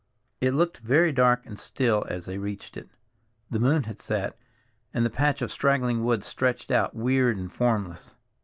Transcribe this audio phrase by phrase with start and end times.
[0.39, 2.89] It looked very dark and still as they reached it.
[3.51, 4.35] The moon had set,
[4.95, 8.15] and the patch of straggling woods stretched out weird and formless.